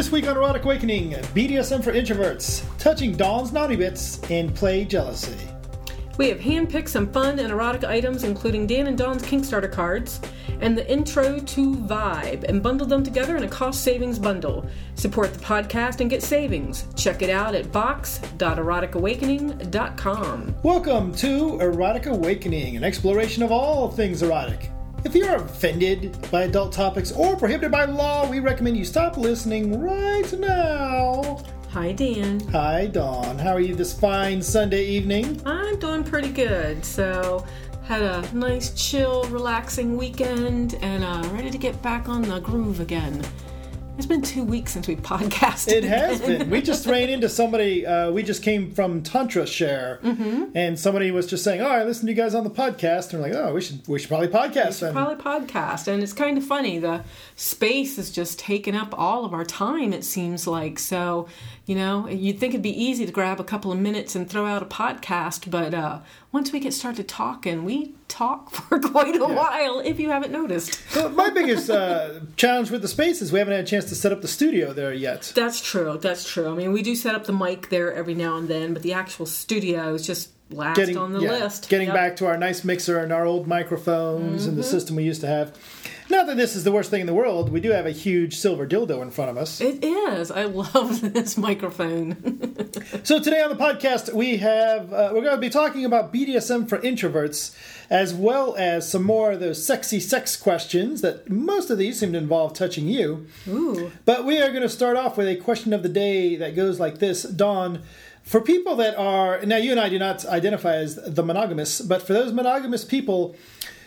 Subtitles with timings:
[0.00, 5.36] This week on Erotic Awakening, BDSM for introverts, touching Dawn's naughty bits, and play jealousy.
[6.16, 10.18] We have handpicked some fun and erotic items, including Dan and Dawn's Kickstarter cards
[10.62, 14.66] and the intro to Vibe, and bundled them together in a cost savings bundle.
[14.94, 16.86] Support the podcast and get savings.
[16.96, 20.54] Check it out at box.eroticawakening.com.
[20.62, 24.70] Welcome to Erotic Awakening, an exploration of all things erotic.
[25.02, 29.80] If you're offended by adult topics or prohibited by law, we recommend you stop listening
[29.80, 31.42] right now.
[31.70, 32.40] Hi, Dan.
[32.48, 33.38] Hi, Dawn.
[33.38, 35.40] How are you this fine Sunday evening?
[35.46, 36.84] I'm doing pretty good.
[36.84, 37.46] So,
[37.84, 42.80] had a nice, chill, relaxing weekend and uh, ready to get back on the groove
[42.80, 43.22] again.
[44.00, 45.72] It's been two weeks since we podcasted.
[45.72, 46.48] It has been.
[46.48, 47.84] We just ran into somebody.
[47.86, 50.56] Uh, we just came from Tantra Share, Mm-hmm.
[50.56, 53.20] and somebody was just saying, "Oh, I listened to you guys on the podcast." And
[53.22, 56.14] we're like, "Oh, we should we should probably podcast We then." Probably podcast, and it's
[56.14, 56.78] kind of funny.
[56.78, 57.04] The
[57.36, 59.92] space is just taking up all of our time.
[59.92, 61.28] It seems like so.
[61.66, 64.44] You know, you'd think it'd be easy to grab a couple of minutes and throw
[64.46, 66.00] out a podcast, but uh,
[66.32, 69.78] once we get started talking, we talk for quite a while.
[69.78, 73.54] If you haven't noticed, So my biggest uh, challenge with the space is we haven't
[73.54, 75.32] had a chance to set up the studio there yet.
[75.36, 75.96] that's true.
[76.00, 76.50] That's true.
[76.50, 78.92] I mean, we do set up the mic there every now and then, but the
[78.94, 81.68] actual studio is just last on the yeah, list.
[81.68, 81.94] Getting Yep.
[81.96, 84.70] back to our nice mixer and our old microphones and the Mm-hmm.
[84.70, 85.56] system we used to have.
[86.10, 87.52] Not that this is the worst thing in the world.
[87.52, 89.60] We do have a huge silver dildo in front of us.
[89.60, 90.32] It is.
[90.32, 92.16] I love this microphone.
[93.02, 96.68] So today on the podcast we have uh, we're going to be talking about BDSM
[96.68, 97.54] for introverts,
[97.88, 102.12] as well as some more of those sexy sex questions that most of these seem
[102.12, 103.26] to involve touching you.
[103.48, 103.90] Ooh.
[104.04, 106.78] But we are going to start off with a question of the day that goes
[106.78, 107.82] like this: Dawn,
[108.22, 112.02] for people that are now you and I do not identify as the monogamous, but
[112.02, 113.34] for those monogamous people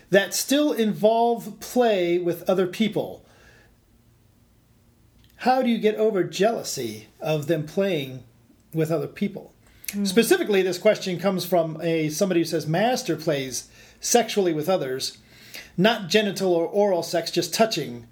[0.09, 3.25] that still involve play with other people.
[5.37, 8.23] How do you get over jealousy of them playing
[8.73, 9.53] with other people?
[9.91, 10.05] Hmm.
[10.05, 15.17] Specifically, this question comes from a somebody who says master plays sexually with others,
[15.77, 18.07] not genital or oral sex, just touching.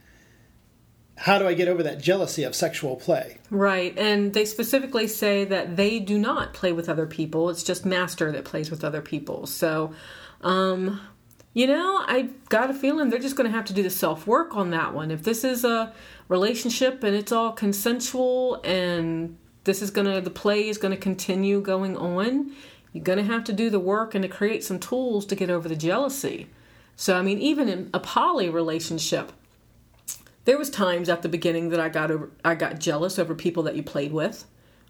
[1.22, 3.38] How do I get over that jealousy of sexual play?
[3.52, 7.52] Right, and they specifically say that they do not play with other people.
[7.52, 9.46] It's just Master that plays with other people.
[9.46, 9.94] So,
[10.42, 11.00] um,
[11.54, 14.26] you know, I got a feeling they're just going to have to do the self
[14.26, 15.12] work on that one.
[15.12, 15.94] If this is a
[16.28, 21.00] relationship and it's all consensual and this is going to, the play is going to
[21.00, 22.52] continue going on,
[22.94, 25.52] you're going to have to do the work and to create some tools to get
[25.52, 26.50] over the jealousy.
[26.96, 29.32] So, I mean, even in a poly relationship,
[30.52, 33.64] there was times at the beginning that I got over I got jealous over people
[33.64, 34.44] that you played with,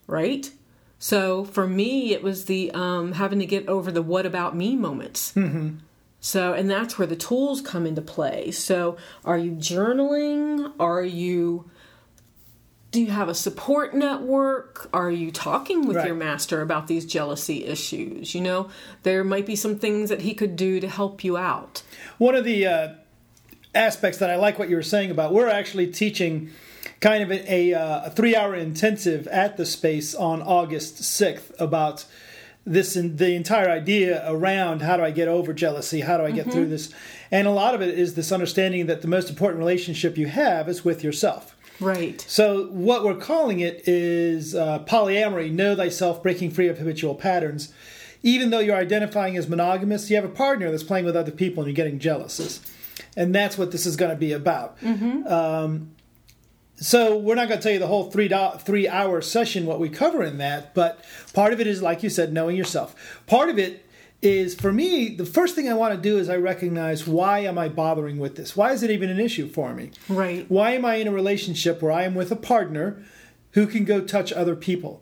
[0.07, 0.49] right?
[0.97, 4.75] So for me, it was the um, having to get over the "what about me"
[4.75, 5.33] moments.
[5.33, 5.75] Mm-hmm.
[6.19, 8.49] So, and that's where the tools come into play.
[8.49, 10.73] So, are you journaling?
[10.79, 11.69] Are you
[12.89, 14.89] do you have a support network?
[14.91, 16.07] Are you talking with Right.
[16.07, 18.33] your master about these jealousy issues?
[18.33, 18.69] You know,
[19.03, 21.83] there might be some things that he could do to help you out.
[22.17, 22.93] One of the uh,
[23.73, 26.51] aspects that I like what you were saying about, we're actually teaching
[26.99, 31.59] kind of a, a, uh, a three hour intensive at the space on August 6th
[31.59, 32.05] about
[32.65, 36.01] this and the entire idea around how do I get over jealousy?
[36.01, 36.93] How do I get through this?
[37.31, 40.69] And a lot of it is this understanding that the most important relationship you have
[40.69, 41.57] is with yourself.
[41.79, 42.21] Right.
[42.27, 47.73] So, what we're calling it is uh, polyamory, know thyself, breaking free of habitual patterns.
[48.21, 51.63] Even though you're identifying as monogamous, you have a partner that's playing with other people
[51.63, 52.59] and you're getting jealous.
[53.17, 54.77] And that's what this is going to be about.
[54.83, 55.91] Um,
[56.75, 59.79] so, we're not going to tell you the whole three, do- three hour session, what
[59.79, 62.95] we cover in that, but part of it is, like you said, knowing yourself.
[63.27, 63.85] Part of it
[64.23, 67.57] is for me the first thing i want to do is i recognize why am
[67.57, 70.45] i bothering with this why is it even an issue for me Right.
[70.47, 73.01] why am I in a relationship where I am with a partner
[73.53, 75.01] who can go touch other people?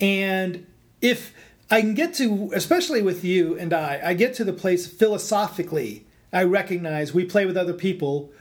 [0.00, 0.64] And
[1.02, 1.34] if
[1.72, 6.05] I can get to, especially with you and I, I get to the place philosophically,
[6.32, 8.32] I recognize we play with other people.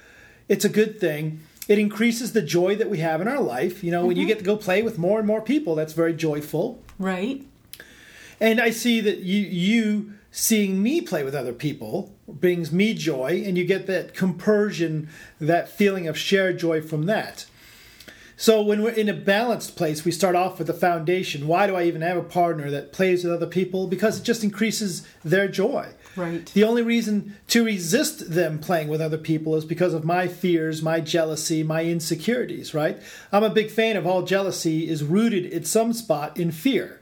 [0.50, 1.42] It's a good thing.
[1.68, 3.84] It increases the joy that we have in our life.
[3.84, 4.30] You know, when you mm-hmm.
[4.30, 6.80] get to go play with more and more people, that's very joyful.
[7.00, 7.44] Right.
[8.40, 13.44] And I see that you you seeing me play with other people brings me joy,
[13.46, 15.10] and you get that compersion,
[15.40, 17.46] that feeling of shared joy from that.
[18.38, 21.48] So when we're in a balanced place, we start off with the foundation.
[21.48, 23.88] Why do I even have a partner that plays with other people?
[23.88, 25.90] Because it just increases their joy.
[26.16, 26.46] Right.
[26.46, 30.82] The only reason to resist them playing with other people is because of my fears,
[30.82, 33.02] my jealousy, my insecurities, right?
[33.32, 37.02] I'm a big fan of all jealousy is rooted at some spot in fear.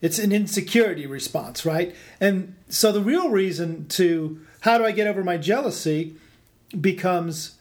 [0.00, 1.94] It's an insecurity response, right?
[2.20, 6.14] And so the real reason to how do I get over my jealousy
[6.78, 7.56] becomes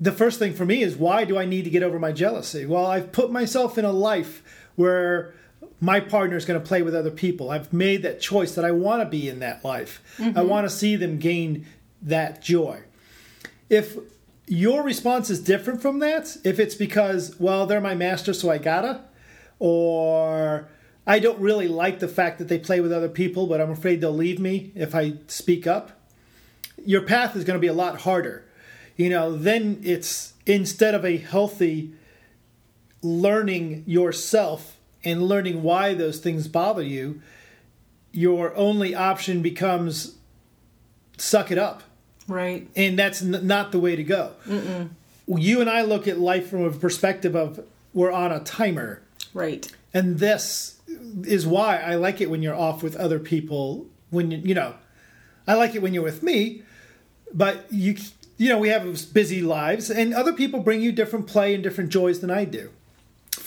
[0.00, 2.66] the first thing for me is why do I need to get over my jealousy?
[2.66, 4.42] Well, I've put myself in a life
[4.76, 5.34] where
[5.80, 7.50] my partner is going to play with other people.
[7.50, 10.02] I've made that choice that I want to be in that life.
[10.18, 10.48] I mm-hmm.
[10.48, 11.66] want to see them gain
[12.02, 12.82] that joy.
[13.70, 13.96] If
[14.46, 18.58] your response is different from that, if it's because, well, they're my master, so I
[18.58, 19.02] gotta,
[19.58, 20.68] or
[21.06, 24.00] I don't really like the fact that they play with other people, but I'm afraid
[24.00, 25.92] they'll leave me if I speak up,
[26.84, 28.44] your path is going to be a lot harder.
[28.96, 31.92] You know, then it's instead of a healthy
[33.02, 37.20] learning yourself and learning why those things bother you,
[38.12, 40.16] your only option becomes
[41.16, 41.82] suck it up.
[42.26, 42.68] Right.
[42.76, 44.32] And that's n- not the way to go.
[44.46, 44.90] Mm-mm.
[45.26, 49.02] You and I look at life from a perspective of we're on a timer.
[49.34, 49.70] Right.
[49.94, 50.80] And this
[51.24, 53.86] is why I like it when you're off with other people.
[54.10, 54.74] When you, you know,
[55.46, 56.62] I like it when you're with me,
[57.32, 57.96] but you,
[58.36, 61.90] you know, we have busy lives, and other people bring you different play and different
[61.90, 62.70] joys than I do.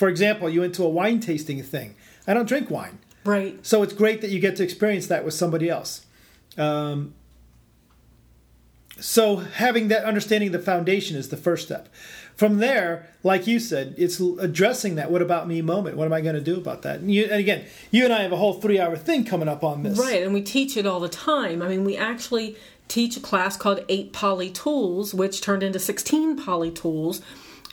[0.01, 1.94] For example, you went to a wine tasting thing.
[2.25, 3.59] I don't drink wine, Right.
[3.62, 6.07] so it's great that you get to experience that with somebody else.
[6.57, 7.13] Um,
[9.00, 11.88] so having that understanding of the foundation is the first step.
[12.36, 15.98] From there, like you said, it's addressing that "what about me" moment.
[15.98, 17.01] What am I going to do about that?
[17.01, 19.83] And, you, and again, you and I have a whole three-hour thing coming up on
[19.83, 20.00] this.
[20.00, 21.62] Right, and we teach it all the time.
[21.62, 22.56] I mean, we actually
[22.88, 27.21] teach a class called Eight Poly Tools, which turned into 16 Poly Tools,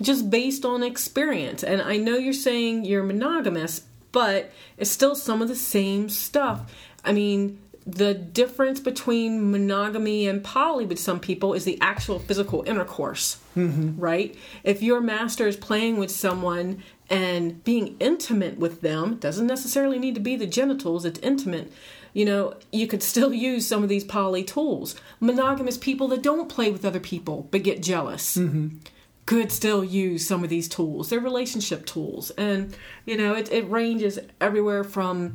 [0.02, 1.62] just based on experience.
[1.62, 6.72] And I know you're saying you're monogamous, but it's still some of the same stuff.
[7.04, 12.62] I mean, the difference between monogamy and poly with some people is the actual physical
[12.66, 13.98] intercourse, mm-hmm.
[13.98, 14.36] right?
[14.62, 20.14] If your master is playing with someone and being intimate with them, doesn't necessarily need
[20.16, 21.72] to be the genitals, it's intimate.
[22.12, 24.94] You know, you could still use some of these poly tools.
[25.18, 28.76] Monogamous people that don't play with other people but get jealous mm-hmm.
[29.28, 31.10] Could still use some of these tools.
[31.10, 32.30] They're relationship tools.
[32.38, 35.34] And, you know, it, it ranges everywhere from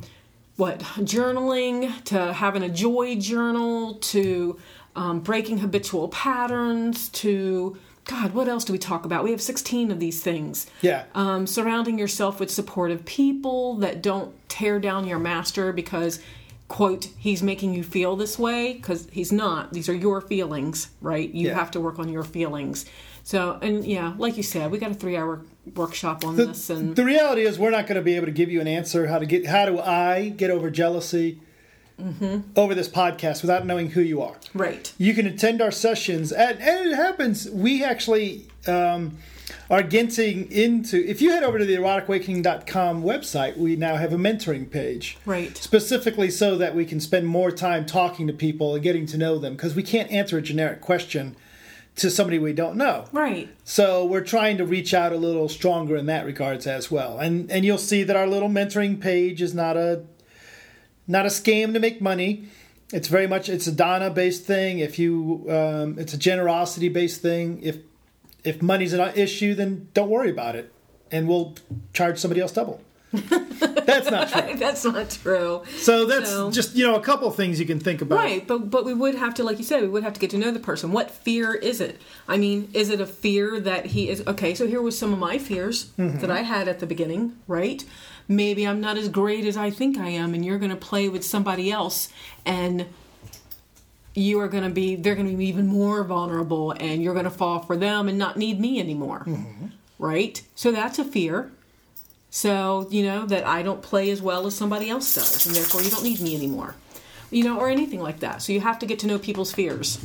[0.56, 4.58] what, journaling to having a joy journal to
[4.96, 7.76] um, breaking habitual patterns to,
[8.06, 9.22] God, what else do we talk about?
[9.22, 10.66] We have 16 of these things.
[10.80, 11.04] Yeah.
[11.14, 16.18] Um, surrounding yourself with supportive people that don't tear down your master because
[16.66, 21.28] quote he's making you feel this way because he's not these are your feelings right
[21.34, 21.54] you Yeah.
[21.54, 22.86] have to work on your feelings
[23.24, 25.40] so and yeah like you said we got a three hour
[25.74, 28.32] workshop on The, this and the reality is, we're not going to be able to
[28.32, 31.40] give you an answer how to get how do I get over jealousy
[32.00, 32.40] Mm-hmm.
[32.56, 34.34] over this podcast without knowing who you are.
[34.52, 39.16] right you can attend our sessions and, and it happens we actually um,
[39.70, 44.16] are getting into if you head over to the eroticawakening.com website we now have a
[44.16, 45.56] mentoring page Right.
[45.56, 49.38] specifically so that we can spend more time talking to people and getting to know
[49.38, 51.36] them because we can't answer a generic question
[51.96, 55.96] to somebody we don't know right so we're trying to reach out a little stronger
[55.96, 59.54] in that regards as well and and you'll see that our little mentoring page is
[59.54, 60.04] not a
[61.06, 62.48] not a scam to make money.
[62.92, 64.78] It's very much it's a Donna based thing.
[64.78, 67.60] If you um, it's a generosity based thing.
[67.62, 67.78] If
[68.44, 70.72] if money's an issue, then don't worry about it,
[71.10, 71.54] and we'll
[71.92, 72.80] charge somebody else double.
[73.84, 74.54] that's not true.
[74.58, 77.78] that's not true So that's So- just you know a couple of things you can
[77.78, 78.18] think about.
[78.18, 80.30] Right, but but we would have to, like you said, we would have to get
[80.30, 80.92] to know the person.
[80.92, 82.00] What fear is it?
[82.28, 84.54] I mean, is it a fear that he is okay?
[84.54, 86.18] So here was some of my fears mm-hmm.
[86.18, 87.36] that I had at the beginning.
[87.46, 87.84] Right,
[88.28, 91.08] maybe I'm not as great as I think I am, and you're going to play
[91.08, 92.08] with somebody else,
[92.44, 92.86] and
[94.14, 97.24] you are going to be they're going to be even more vulnerable, and you're going
[97.24, 99.24] to fall for them and not need me anymore.
[99.26, 99.66] Mm-hmm.
[99.98, 101.52] Right, so that's a fear.
[102.34, 105.82] So, you know, that I don't play as well as somebody else does, and therefore
[105.82, 106.74] you don't need me anymore.
[107.30, 108.42] You know, or anything like that.
[108.42, 110.00] So you have to get to know people's fears.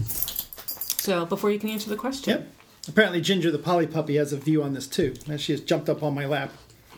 [1.00, 2.29] So before you can answer the question.
[2.29, 2.48] Yep.
[2.88, 5.15] Apparently, Ginger the Poly Puppy has a view on this too.
[5.27, 6.51] And she has jumped up on my lap.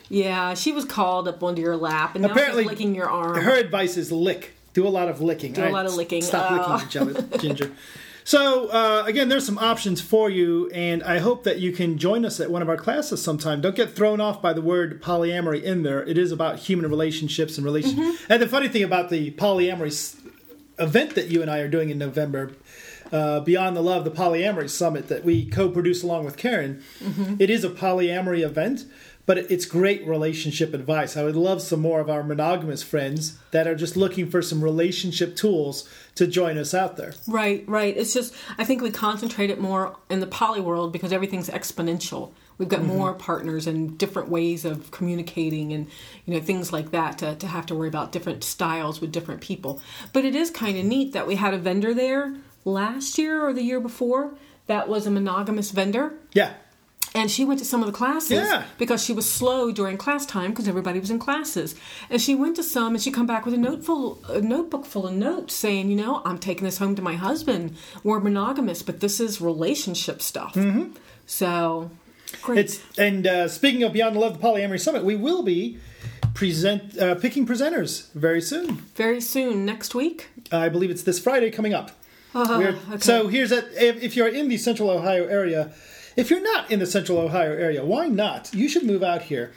[0.09, 3.41] Yeah, she was called up onto your lap and now Apparently, she's licking your arm.
[3.41, 4.51] Her advice is lick.
[4.73, 5.53] Do a lot of licking.
[5.53, 6.23] Do a lot of licking.
[6.23, 6.85] Stop licking uh.
[6.85, 7.71] each other, Ginger.
[8.23, 12.23] So uh, again, there's some options for you, and I hope that you can join
[12.25, 13.61] us at one of our classes sometime.
[13.61, 16.03] Don't get thrown off by the word polyamory in there.
[16.03, 17.95] It is about human relationships and relation.
[17.97, 18.31] Mm-hmm.
[18.31, 20.15] And the funny thing about the polyamory
[20.77, 22.51] event that you and I are doing in November,
[23.11, 27.35] uh, Beyond the Love, the Polyamory Summit that we co-produce along with Karen, Mm-hmm.
[27.39, 28.85] it is a polyamory event.
[29.25, 31.15] But it's great relationship advice.
[31.15, 34.63] I would love some more of our monogamous friends that are just looking for some
[34.63, 37.13] relationship tools to join us out there.
[37.27, 37.95] Right, right.
[37.95, 42.31] It's just I think we concentrate it more in the poly world because everything's exponential.
[42.57, 42.89] We've got mm-hmm.
[42.89, 45.87] more partners and different ways of communicating and
[46.25, 49.41] you know things like that to, to have to worry about different styles with different
[49.41, 49.81] people.
[50.13, 52.35] But it is kind of neat that we had a vendor there
[52.65, 54.35] last year or the year before
[54.67, 56.13] that was a monogamous vendor.
[56.33, 56.53] Yeah.
[57.13, 58.63] And she went to some of the classes Yeah.
[58.77, 61.75] because she was slow during class time because everybody was in classes.
[62.09, 64.85] And she went to some and she come back with a note full, a notebook
[64.85, 67.75] full of notes saying, you know, I'm taking this home to my husband.
[68.03, 70.53] We're monogamous, but this is relationship stuff.
[70.53, 70.93] Mm-hmm.
[71.25, 71.91] So
[72.41, 72.59] great.
[72.59, 75.79] It's and uh, speaking of Beyond the Love, the Polyamory Summit, we will be
[76.33, 78.75] present uh, picking presenters very soon.
[78.95, 80.29] very soon next week.
[80.49, 81.91] I believe it's this Friday coming up.
[82.33, 82.97] Uh, okay.
[82.99, 83.65] So here's that.
[83.73, 85.73] If, if you're in the Central Ohio area,
[86.15, 88.53] if you're not in the Central Ohio area, why not?
[88.53, 89.51] You should move out here.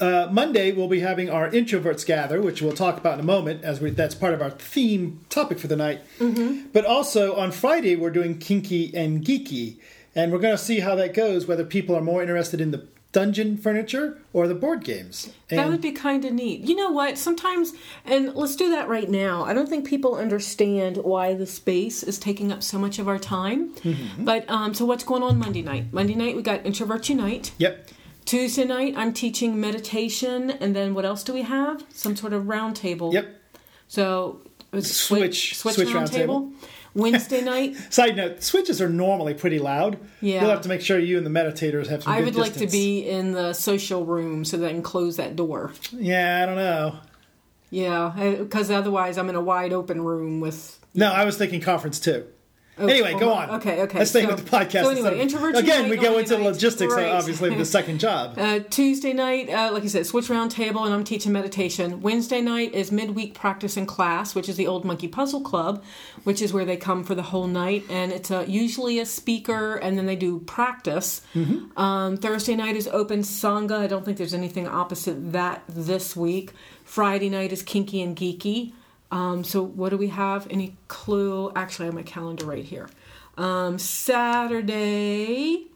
[0.00, 3.62] Uh, Monday we'll be having our introverts gather, which we'll talk about in a moment,
[3.62, 6.00] as we, that's part of our theme topic for the night.
[6.18, 6.68] Mm-hmm.
[6.72, 9.76] But also on Friday we're doing kinky and geeky,
[10.14, 11.46] and we're going to see how that goes.
[11.46, 15.30] Whether people are more interested in the dungeon furniture or the board games.
[15.48, 16.60] And That would be kind of neat.
[16.62, 17.16] You know what?
[17.16, 17.72] Sometimes,
[18.04, 19.44] and let's do that right now.
[19.44, 23.18] I don't think people understand why the space is taking up so much of our
[23.18, 23.72] time.
[23.76, 24.24] Mm-hmm.
[24.24, 25.92] But um, so, what's going on Monday night?
[25.92, 27.52] Monday night we got Introverts Unite.
[27.56, 27.88] yep.
[28.26, 31.84] Tuesday night I'm teaching meditation, and then what else do we have?
[31.90, 33.12] Some sort of round table.
[33.14, 33.26] Yep.
[33.86, 34.40] So
[34.72, 36.52] it's Switch- switch, switch round round table.
[36.94, 39.98] Wednesday night Side note: switches are normally pretty loud.
[40.20, 40.40] Yeah.
[40.40, 42.12] You'll have to make sure you and the meditators have some.
[42.12, 45.36] I would like to be in the social room so that I can close that
[45.36, 45.72] door.
[45.92, 46.98] Yeah, I don't know.
[47.70, 51.98] Yeah, because otherwise I'm in a wide open room with No, I was thinking conference
[51.98, 52.26] too.
[52.76, 53.50] Oh, anyway, oh, go on.
[53.50, 53.98] Okay, okay.
[53.98, 54.82] Let's stay So- with the podcast.
[54.82, 56.44] So anyway, Introverts again, we go into night.
[56.46, 57.06] logistics, Right.
[57.12, 58.34] obviously, with the second job.
[58.36, 62.00] Uh, Tuesday night, uh, like you said, switch round table, and I'm teaching meditation.
[62.02, 65.84] Wednesday night is midweek practice in class, which is the Old Monkey Puzzle Club,
[66.24, 69.76] which is where they come for the whole night, and it's uh, usually a speaker,
[69.76, 71.20] and then they do practice.
[71.34, 71.78] Mm-hmm.
[71.80, 73.78] Um, Thursday night is open sangha.
[73.78, 76.52] I don't think there's anything opposite that this week.
[76.84, 78.72] Friday night is kinky and geeky.
[79.14, 80.46] Um, so what do we have?
[80.50, 81.52] Any clue?
[81.54, 82.88] Actually, I have my calendar right here.
[83.38, 85.66] Um, Saturday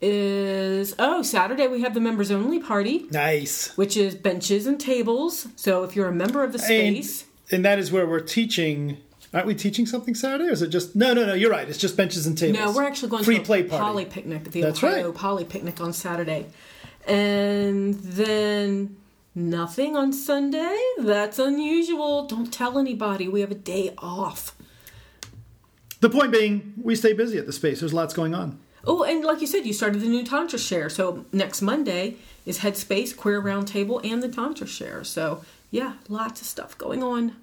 [0.00, 3.76] is oh Saturday we have the members only party, Nice.
[3.76, 5.46] which is benches and tables.
[5.56, 6.64] So if you're a member of the And,
[7.04, 8.96] space, and that is where we're teaching.
[9.34, 11.34] Aren't we teaching something Saturday, or is it just no, no, no?
[11.34, 11.66] You're right.
[11.68, 12.58] It's just benches and tables.
[12.58, 13.82] no, we're actually going free to a play party.
[13.82, 15.14] poly picnic, the That's Ohio right.
[15.14, 16.46] poly picnic on Saturday,
[17.06, 18.96] and then
[19.34, 20.78] nothing on Sunday.
[20.98, 22.26] That's unusual.
[22.26, 23.28] Don't tell anybody.
[23.28, 24.54] We have a day off.
[26.00, 27.80] The point being, we stay busy at the space.
[27.80, 28.58] There's lots going on.
[28.84, 30.88] Oh, and like you said, you started the new Tantra Share.
[30.88, 35.04] So next Monday is Headspace, Queer Roundtable, and the Tantra Share.
[35.04, 37.36] So yeah, lots of stuff going on.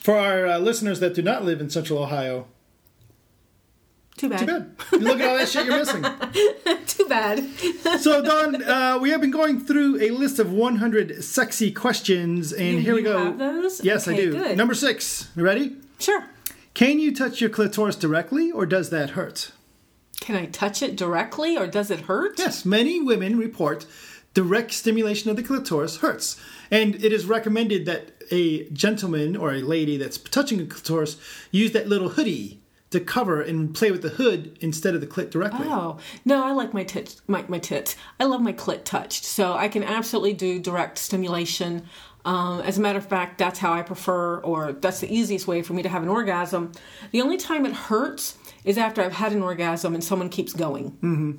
[0.00, 2.46] For our uh, listeners that do not live in Central Ohio,
[4.16, 4.38] Too bad.
[4.38, 4.70] too bad.
[5.02, 6.02] Look at all that shit you're missing.
[6.86, 7.44] Too bad.
[8.00, 12.74] So, Dawn, uh, we have been going through a list of 100 sexy questions, and
[12.76, 13.18] You- here we go.
[13.24, 13.82] have those?
[13.82, 14.30] Yes, I do.
[14.32, 14.56] good.
[14.56, 15.28] Number six.
[15.36, 15.76] You ready?
[15.98, 16.24] Sure.
[16.74, 19.50] Can you touch your clitoris directly, or does that hurt?
[20.20, 22.38] Can I touch it directly or does it hurt?
[22.38, 23.84] Yes, many women report
[24.32, 26.40] direct stimulation of the clitoris hurts,
[26.70, 31.16] and it is recommended that a gentleman or a lady that's touching a clitoris
[31.50, 32.60] use that little hoodie
[32.90, 35.66] to cover and play with the hood instead of the clit directly.
[35.68, 37.22] Oh no, I like my tits.
[37.26, 37.96] My, my tits.
[38.20, 41.86] I love my clit touched, so I can absolutely do direct stimulation.
[42.24, 45.62] Um, as a matter of fact, that's how I prefer, or that's the easiest way
[45.62, 46.72] for me to have an orgasm.
[47.10, 50.92] The only time it hurts is after I've had an orgasm and someone keeps going.
[50.92, 51.32] Mm-hmm.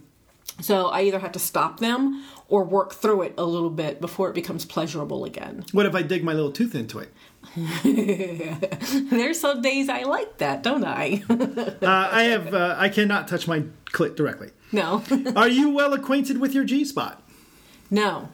[0.61, 4.29] So I either have to stop them or work through it a little bit before
[4.29, 5.65] it becomes pleasurable again.
[5.71, 7.11] What if I dig my little tooth into it?
[7.83, 11.23] There's some days I like that, don't I?
[11.85, 12.53] Uh, I have.
[12.53, 14.51] Uh, I cannot touch my clit directly.
[14.71, 15.03] no.
[15.35, 17.21] Are you well acquainted with your G spot?
[17.91, 18.29] No.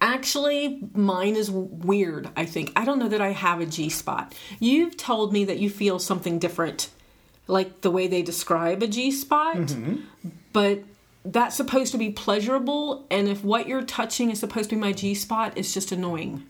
[0.00, 2.72] Actually, mine is weird, I think.
[2.76, 4.34] I don't know that I have a G spot.
[4.60, 6.90] You've told me that you feel something different,
[7.46, 9.74] like the way they describe a G spot,
[10.52, 10.80] but
[11.24, 14.92] that's supposed to be pleasurable, and if what you're touching is supposed to be my
[14.92, 16.44] G spot, it's just annoying.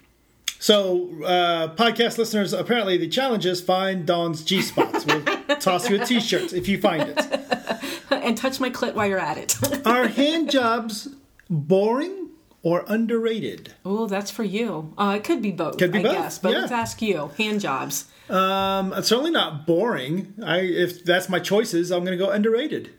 [0.58, 5.04] So, uh, podcast listeners, apparently the challenge is find Dawn's G spots.
[5.04, 5.22] We'll
[5.60, 8.00] toss you a T-shirt if you find it.
[8.10, 9.58] and touch my clit while you're at it.
[9.86, 11.08] Are hand jobs
[11.50, 12.30] boring
[12.62, 13.74] or underrated?
[13.84, 14.94] oh, that's for you.
[14.96, 16.38] Uh, it could be both, Could be I both, guess.
[16.38, 16.58] But yeah.
[16.60, 17.30] let's ask you.
[17.36, 18.06] Hand jobs.
[18.30, 20.32] Um, it's certainly not boring.
[20.42, 22.90] I if that's my choices, I'm going to go underrated.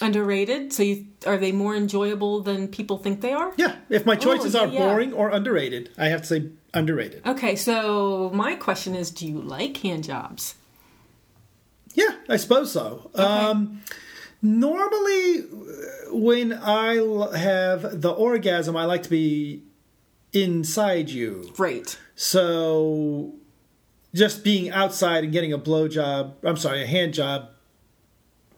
[0.00, 0.72] Underrated?
[0.72, 3.52] So you, are they more enjoyable than people think they are?
[3.56, 4.78] Yeah, if my choices yeah, are yeah.
[4.80, 7.24] boring or underrated, I have to say underrated.
[7.26, 10.56] Okay, so my question is do you like hand jobs?
[11.94, 13.10] Yeah, I suppose so.
[13.14, 13.82] Um,
[14.42, 15.42] normally,
[16.10, 16.94] when i
[17.36, 19.62] have the orgasm, I like to be
[20.32, 21.52] inside you.
[21.54, 21.98] Great.
[22.16, 23.34] So,
[24.12, 27.50] just being outside and getting a blow job, I'm sorry, a hand job,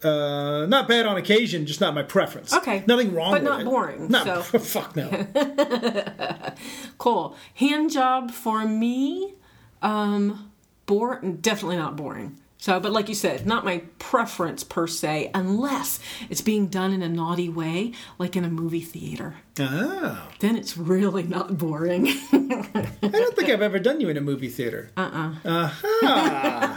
[0.03, 2.53] Uh, not bad on occasion, just not my preference.
[2.53, 2.85] Okay.
[2.87, 3.65] Nothing wrong But with not it.
[3.65, 4.43] boring, Not, so.
[4.59, 5.09] fuck no.
[6.99, 7.37] Cool.
[7.55, 9.35] Hand job for me,
[9.83, 10.50] um,
[10.87, 12.38] bore definitely not boring.
[12.59, 16.00] So, but like you said, not my preference per se, unless
[16.31, 19.37] it's being done in a naughty way, like in a movie theater.
[19.61, 20.26] oh.
[20.41, 22.07] Then it's really not boring.
[22.33, 24.91] I don't think I've ever done you in a movie theater.
[24.97, 25.35] uh-uh.
[25.45, 25.83] Aha.
[26.00, 26.75] But I've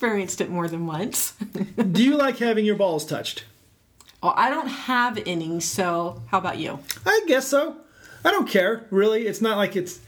[0.00, 1.32] experienced it more than once.
[1.92, 3.44] Do you like having your balls touched?
[4.22, 6.78] oh, I don't have any, so how about you?
[7.06, 7.76] I guess so.
[8.24, 9.26] I don't care, really.
[9.26, 10.00] It's not like it's.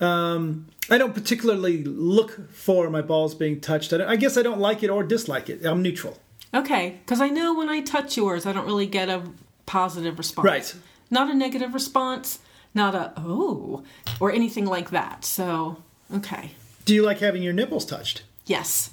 [0.00, 3.92] Um, I don't particularly look for my balls being touched.
[3.92, 5.64] I, don't- I guess I don't like it or dislike it.
[5.66, 6.18] I'm neutral.
[6.54, 9.22] Okay, because I know when I touch yours, I don't really get a
[9.66, 10.44] positive response.
[10.46, 10.74] Right.
[11.10, 12.38] Not a negative response,
[12.74, 13.84] not a oh,
[14.18, 15.24] or anything like that.
[15.26, 15.76] So,
[16.14, 16.52] okay.
[16.86, 18.22] Do you like having your nipples touched?
[18.46, 18.90] Yes.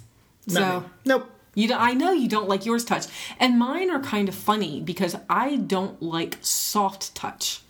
[0.47, 0.85] Not so, me.
[1.05, 1.31] Nope.
[1.55, 3.05] you I know you don't like yours touch,
[3.39, 7.61] And mine are kind of funny because I don't like soft touch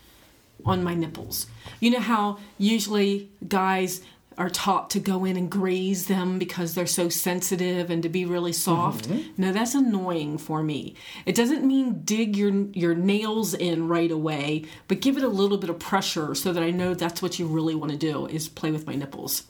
[0.66, 1.48] on my nipples.
[1.80, 4.02] You know how usually guys
[4.38, 8.24] are taught to go in and graze them because they're so sensitive and to be
[8.24, 9.10] really soft.
[9.10, 9.42] Mm-hmm.
[9.42, 10.94] No, that's annoying for me.
[11.26, 15.58] It doesn't mean dig your your nails in right away, but give it a little
[15.58, 18.48] bit of pressure so that I know that's what you really want to do is
[18.48, 19.44] play with my nipples,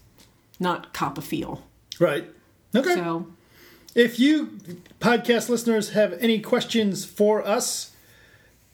[0.57, 1.63] not cop a feel.
[1.99, 2.29] Right.
[2.75, 2.95] Okay.
[2.95, 3.27] So
[3.95, 4.59] If you
[4.99, 7.91] podcast listeners have any questions for us,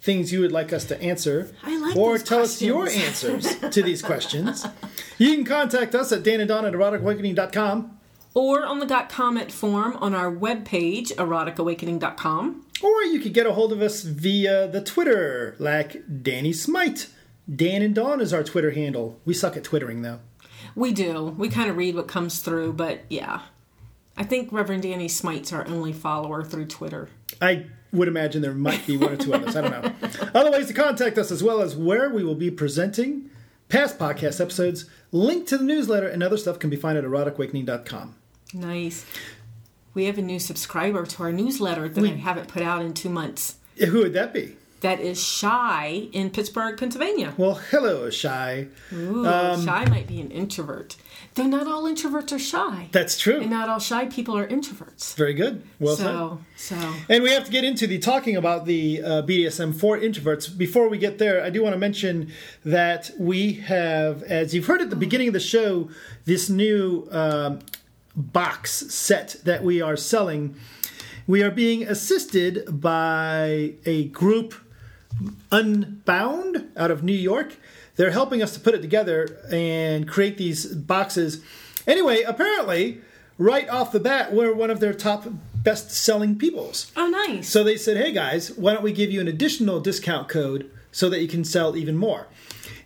[0.01, 3.81] things you would like us to answer, I like or tell us your answers to
[3.81, 4.65] these questions,
[5.17, 7.97] you can contact us at Dan and Dawn at eroticawakening.com,
[8.33, 12.65] or on the Got Comment form on our webpage, eroticawakening.com.
[12.83, 17.07] or you could get a hold of us via the Twitter, like Danny Smite.
[17.53, 19.19] Dan and Dawn is our Twitter handle.
[19.25, 20.19] We suck at twittering though.
[20.75, 21.25] We do.
[21.37, 23.41] We kind of read what comes through, but yeah.
[24.15, 27.09] I think Reverend Danny Smite's our only follower through Twitter.
[27.41, 29.55] I would imagine there might be one or two others.
[29.55, 30.29] I don't know.
[30.35, 33.29] Other ways to contact us, as well as where we will be presenting
[33.69, 38.15] past podcast episodes, link to the newsletter, and other stuff can be found at eroticawakening.com.
[38.53, 39.05] Nice.
[39.93, 43.09] We have a new subscriber to our newsletter that I haven't put out in two
[43.09, 43.55] months.
[43.77, 44.55] Who would that be?
[44.83, 47.33] That is Shy in Pittsburgh, Pennsylvania.
[47.37, 48.67] Well, hello, Shy.
[48.93, 50.97] Ooh, Um, Shy might be an introvert.
[51.35, 52.89] Though not all introverts are shy.
[52.91, 53.39] That's true.
[53.39, 55.15] and not all shy people are introverts.
[55.15, 55.63] Very good.
[55.79, 56.03] Well said.
[56.03, 56.75] so, so
[57.09, 60.55] And we have to get into the talking about the uh, BDSM for introverts.
[60.55, 62.31] Before we get there, I do want to mention
[62.65, 65.89] that we have, as you've heard at the beginning of the show,
[66.25, 67.59] this new um,
[68.15, 70.55] box set that we are selling.
[71.25, 74.53] We are being assisted by a group,
[75.51, 77.55] Unbound, out of New York.
[77.95, 81.43] They're helping us to put it together and create these boxes.
[81.85, 83.01] Anyway, apparently,
[83.37, 86.91] right off the bat, we're one of their top best selling peoples.
[86.97, 87.47] oh, nice.
[87.47, 91.09] So they said, hey guys, why don't we give you an additional discount code so
[91.09, 92.27] that you can sell even more?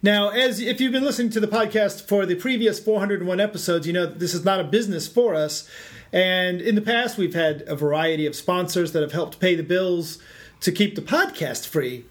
[0.03, 3.93] Now, as if you've been listening to the podcast for the previous 401 episodes, you
[3.93, 5.67] know that this is not a business for us.
[6.13, 9.63] And in the past, we've had a variety of sponsors that have helped pay the
[9.63, 10.19] bills
[10.61, 12.05] to keep the podcast free.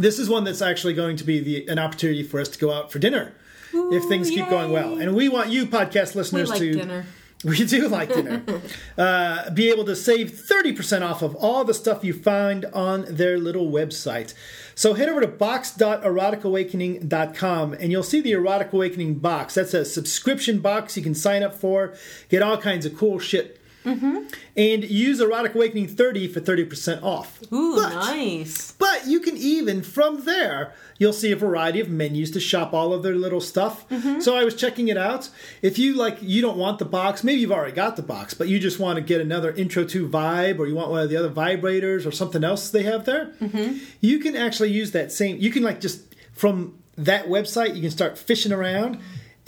[0.00, 2.72] This is one that's actually going to be the, an opportunity for us to go
[2.72, 3.32] out for dinner
[3.72, 4.98] if things keep going well.
[4.98, 7.04] And we want you, podcast we listeners, like to dinner.
[7.44, 8.42] we do like dinner.
[8.98, 13.38] uh, be able to save 30% off of all the stuff you find on their
[13.38, 14.34] little website.
[14.74, 19.54] So head over to box.eroticawakening.com and you'll see the Erotic Awakening box.
[19.54, 21.94] That's a subscription box you can sign up for,
[22.28, 23.59] get all kinds of cool shit.
[23.84, 24.18] Mm-hmm.
[24.56, 27.40] And use Erotic Awakening 30 for 30% off.
[27.52, 28.72] Ooh, But- nice.
[28.72, 32.92] But you can even from there, you'll see a variety of menus to shop all
[32.92, 33.88] of their little stuff.
[33.88, 34.20] Mm-hmm.
[34.20, 35.30] So I was checking it out.
[35.62, 38.48] If you like, you don't want the box, maybe you've already got the box, but
[38.48, 41.16] you just want to get another intro to vibe, or you want one of the
[41.16, 43.32] other vibrators or something else they have there.
[43.40, 43.78] Mm-hmm.
[44.00, 45.38] You can actually use that same.
[45.38, 49.00] You can like just from that website, you can start fishing around.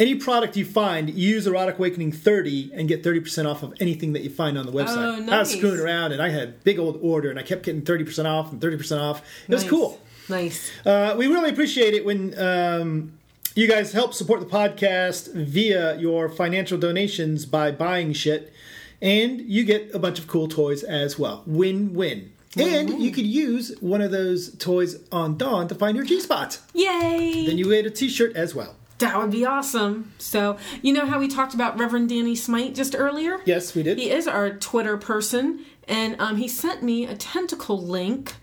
[0.03, 4.23] Any product you find, use Erotic Awakening 30 and get 30% off of anything that
[4.23, 4.97] you find on the website.
[4.97, 5.53] Oh, I was nice.
[5.53, 8.51] screwing around and I had a big old order and I kept getting 30% off
[8.51, 9.23] and 30% off.
[9.47, 10.01] It was cool.
[10.29, 10.73] Nice.
[10.85, 13.13] Uh, we really appreciate it when um,
[13.55, 18.53] you guys help support the podcast via your financial donations by buying shit.
[19.01, 21.45] And you get a bunch of cool toys as well.
[21.47, 22.33] Win win.
[22.59, 26.59] And you could use one of those toys on Dawn to find your G spot.
[26.75, 27.47] Yay!
[27.47, 28.75] Then you get a t shirt as well.
[29.03, 30.13] That would be awesome.
[30.19, 33.41] So, you know how we talked about Reverend Danny Smite just earlier?
[33.45, 33.99] Yes, we did.
[33.99, 38.35] He is our Twitter person, and um, he sent me a tentacle link.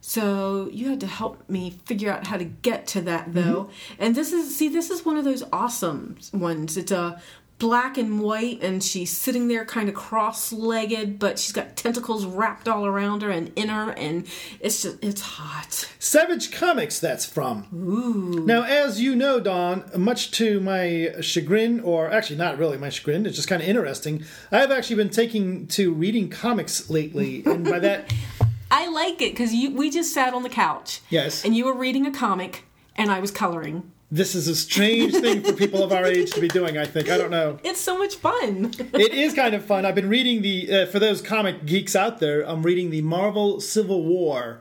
[0.00, 3.70] So you had to help me figure out how to get to that, though.
[3.98, 6.76] And this is see, this is one of those awesome ones.
[6.76, 7.20] It's a
[7.58, 12.68] black and white and she's sitting there kind of cross-legged but she's got tentacles wrapped
[12.68, 14.26] all around her and in her and
[14.60, 17.66] it's just it's hot Savage Comics, that's from.
[17.74, 22.88] ooh Now, as you know, Dawn, much to my chagrin, or actually not really my
[22.88, 27.42] chagrin, it's just kind of interesting, I have actually been taking to reading comics lately.
[27.44, 28.12] And by that,
[28.70, 31.44] i like it because you we just sat on the couch Yes.
[31.44, 32.64] and you were reading a comic
[32.96, 36.40] and i was coloring this is a strange thing for people of our age to
[36.40, 37.10] be doing, I think.
[37.10, 37.58] I don't know.
[37.62, 39.84] it's so much fun It is kind of fun.
[39.84, 43.60] I've been reading the, uh, for those comic geeks out there, I'm reading the Marvel
[43.60, 44.60] Civil War.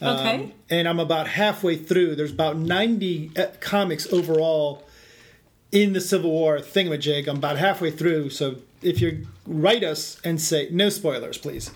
[0.00, 2.16] Um, okay and I'm about halfway through.
[2.16, 4.84] There's about 90 uh, comics overall
[5.70, 7.28] in the Civil War thingamajig.
[7.28, 11.70] I'm about halfway through, so if you write us and say no spoilers, please.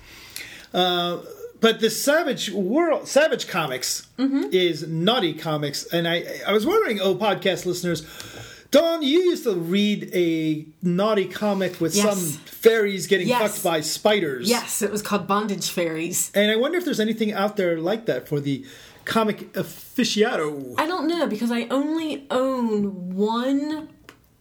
[0.73, 1.19] Uh,
[1.61, 7.14] but the Savage World, Savage Comics is Naughty Comics, and I, I was wondering, oh,
[7.14, 8.07] podcast listeners,
[8.73, 12.05] Dawn, you used to read a naughty comic with Yes.
[12.19, 13.40] some fairies getting Yes.
[13.53, 14.49] fucked by spiders.
[14.49, 18.07] yes it was called bondage fairies And I wonder if there's anything out there like
[18.07, 18.66] that for the
[19.05, 20.75] comic aficionado.
[20.79, 23.88] I don't know because I only own one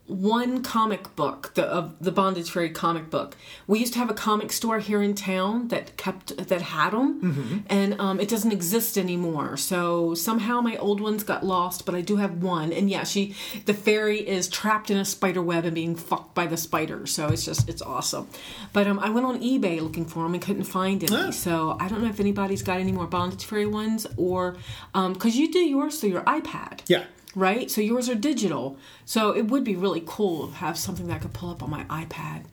[0.07, 3.35] one comic book, the of the Bondage Fairy comic book.
[3.65, 7.65] We used to have a comic store here in town that kept that had them,
[7.69, 9.57] and um, it doesn't exist anymore.
[9.57, 12.71] So somehow my old ones got lost, but I do have one.
[12.71, 16.45] And yeah, she the fairy is trapped in a spider web and being fucked by
[16.45, 17.07] the spider.
[17.07, 18.27] So it's just it's awesome.
[18.73, 21.31] But um, I went on eBay looking for them and couldn't find any.
[21.31, 24.57] So I don't know if anybody's got any more Bondage Fairy ones or
[24.93, 27.05] because you do yours through your iPad Yeah.
[27.35, 27.69] Right?
[27.69, 28.77] So yours are digital.
[29.05, 31.69] So it would be really cool to have something that I could pull up on
[31.69, 32.43] my iPad.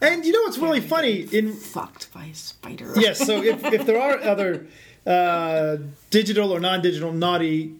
[0.00, 2.92] And you know what's really funny in Fucked by a spider.
[2.96, 4.66] yes, so if, if there are other
[5.06, 5.76] uh,
[6.10, 7.76] digital or non-digital naughty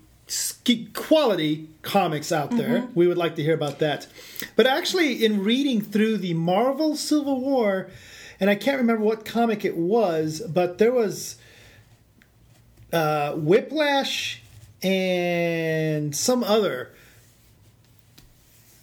[0.93, 4.07] quality comics out there, we would like to hear about that.
[4.57, 7.89] But actually, in reading through the Marvel Civil War,
[8.41, 11.37] and I can't remember what comic it was, but there was
[12.93, 14.43] uh, Whiplash
[14.87, 16.91] and some other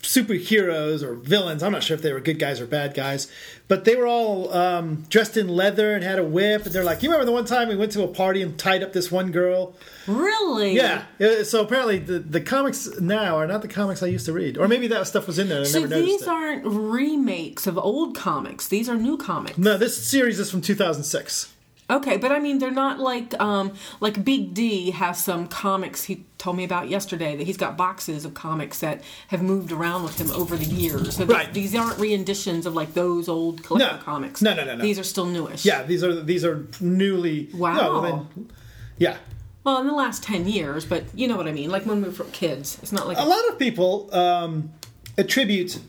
[0.02, 1.64] superheroes or villains.
[1.64, 3.32] I'm not sure if they were good guys or bad guys,
[3.70, 6.66] but they were all um, dressed in leather and had a whip.
[6.66, 8.84] And they're like, you remember the one time we went to a party and tied
[8.84, 9.76] up this one girl?
[10.06, 10.76] Really?
[10.76, 11.06] Yeah.
[11.22, 14.58] Uh, So apparently the, the comics now are not the comics I used to read,
[14.58, 15.60] or maybe that stuff was in there.
[15.60, 18.68] And I So never noticed these aren't remakes of old comics.
[18.68, 19.58] These are new comics.
[19.58, 21.50] No, this series is from 2006.
[21.90, 26.26] Okay, but I mean they're not like um like Big D has some comics he
[26.38, 30.20] told me about yesterday that he's got boxes of comics that have moved around with
[30.20, 31.18] him over the years.
[31.18, 31.54] So Right.
[31.54, 34.02] these aren't renditions of like those old collector No.
[34.02, 34.42] comics.
[34.42, 34.82] No, no, no, no.
[34.82, 35.66] These are still newish.
[35.66, 37.50] Yeah, these are these are newly.
[37.54, 37.76] Wow.
[37.76, 38.52] no, then-
[38.98, 39.18] yeah.
[39.64, 41.70] Well, in the last 10 years, but you know what I mean.
[41.70, 42.78] Like when we were kids.
[42.82, 43.18] It's not like.
[43.18, 44.72] A lot of people um,
[45.18, 45.80] attribute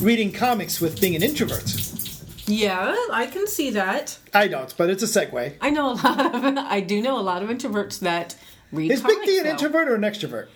[0.00, 1.62] reading comics with being an introvert.
[2.48, 4.18] Yeah, I can see that.
[4.32, 5.54] I don't, but it's a segue.
[5.60, 6.44] I know a lot of.
[6.58, 8.36] I do know a lot of introverts that
[8.72, 9.18] read Is Big.
[9.24, 9.50] D an though.
[9.50, 10.48] introvert or an extrovert?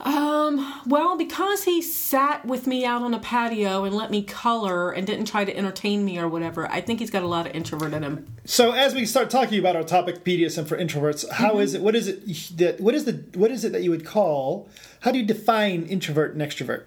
[0.00, 4.90] Um, well, because he sat with me out on a patio and let me color
[4.90, 7.54] and didn't try to entertain me or whatever, I think he's got a lot of
[7.54, 8.26] introvert in him.
[8.44, 11.82] So as we start talking about our topic BDSM for introverts, how is it?
[11.82, 12.26] What is it
[12.58, 12.80] that?
[12.80, 13.24] What is the?
[13.34, 14.68] What is it that you would call?
[15.00, 16.84] How do you define introvert and extrovert?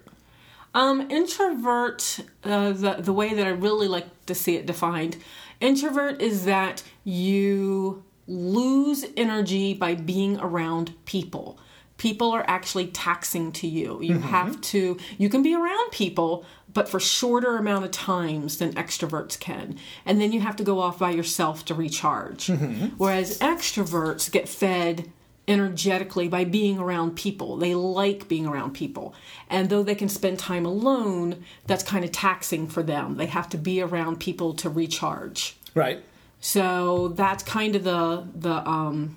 [0.76, 5.16] Um, introvert, uh, the the way that I really like to see it defined,
[5.58, 11.58] introvert is that you lose energy by being around people.
[11.96, 14.02] People are actually taxing to you.
[14.02, 14.98] You have to.
[15.16, 20.20] You can be around people, but for shorter amount of times than extroverts can, and
[20.20, 22.50] then you have to go off by yourself to recharge.
[22.98, 25.10] Whereas extroverts get fed
[25.48, 27.56] energetically by being around people.
[27.56, 29.14] They like being around people.
[29.48, 33.16] And though they can spend time alone, that's kind of taxing for them.
[33.16, 35.56] They have to be around people to recharge.
[35.74, 36.02] Right.
[36.40, 39.16] So that's kind of the the um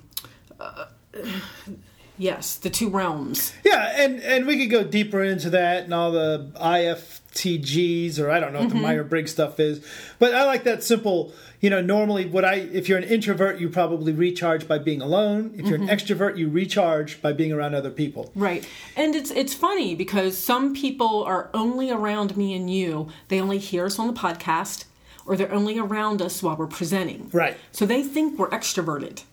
[0.60, 0.86] uh,
[2.20, 3.54] yes, the two realms.
[3.64, 8.40] Yeah, and and we could go deeper into that and all the IFTGs or I
[8.40, 8.84] don't know what the mm-hmm.
[8.84, 9.84] Meyer Briggs stuff is,
[10.20, 11.34] but I like that simple.
[11.62, 15.54] You know, normally what I if you're an introvert, you probably recharge by being alone.
[15.56, 15.90] If you're an mm-hmm.
[15.90, 18.32] extrovert, you recharge by being around other people.
[18.36, 18.68] Right.
[18.96, 23.10] And it's it's funny because some people are only around me and you.
[23.30, 24.86] They only hear us on the podcast
[25.26, 27.30] or they're only around us while we're presenting.
[27.32, 27.56] Right.
[27.72, 29.24] So they think we're extroverted.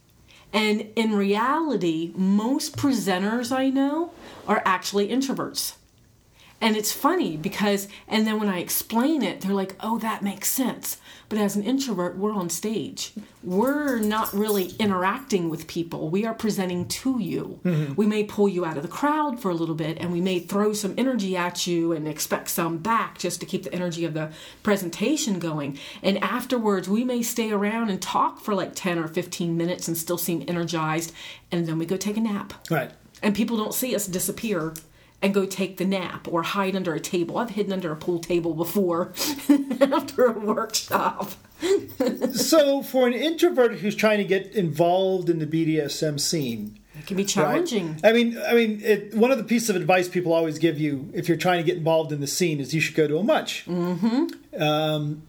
[0.53, 4.13] And in reality, most presenters I know
[4.47, 5.75] are actually introverts.
[6.61, 10.49] And it's funny because, and then when I explain it, they're like, oh, that makes
[10.49, 10.99] sense.
[11.29, 13.13] But as an introvert, we're on stage.
[13.43, 16.09] We're not really interacting with people.
[16.09, 17.61] We are presenting to you.
[17.65, 17.95] Mm-hmm.
[17.95, 20.39] We may pull you out of the crowd for a little bit and we may
[20.39, 24.15] throw some energy at you and expect some back just to keep the energy of
[24.15, 24.31] the
[24.63, 25.79] presentation going.
[26.03, 29.97] And afterwards, we may stay around and talk for like 10 or 15 minutes and
[29.97, 31.13] still seem energized.
[31.53, 32.55] And then we go take a nap.
[32.71, 32.93] Right.
[33.23, 34.75] And people don't see us disappear
[35.27, 37.37] and go take the nap or hide under a table.
[37.37, 39.13] I've hidden under a pool table before
[39.81, 41.33] after a workshop.
[42.33, 47.17] so, for an introvert who's trying to get involved in the BDSM scene, it can
[47.17, 47.95] be challenging.
[47.95, 48.05] Right?
[48.05, 51.11] I mean, I mean, it, one of the pieces of advice people always give you
[51.13, 53.25] if you're trying to get involved in the scene is you should go to a
[53.25, 53.65] munch.
[53.67, 54.63] Mm-hmm.
[54.63, 55.23] Um,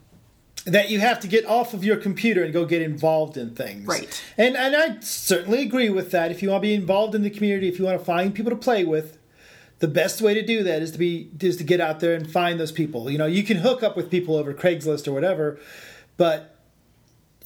[0.66, 3.88] that you have to get off of your computer and go get involved in things.
[3.88, 4.24] Right.
[4.38, 6.30] And and I certainly agree with that.
[6.30, 8.52] If you want to be involved in the community, if you want to find people
[8.52, 9.17] to play with,
[9.80, 12.30] the best way to do that is to be is to get out there and
[12.30, 13.10] find those people.
[13.10, 15.60] You know, you can hook up with people over Craigslist or whatever,
[16.18, 16.58] but